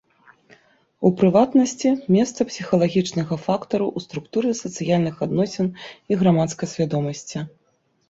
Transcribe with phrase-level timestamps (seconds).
[1.09, 7.37] У прыватнасці, месца псіхалагічнага фактару ў структуры сацыяльных адносін і грамадскай свядомасці.